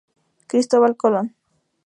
[0.47, 1.35] Cristóbal Colón".